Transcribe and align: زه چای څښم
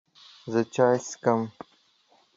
زه 0.51 0.61
چای 0.73 0.95
څښم 1.07 1.41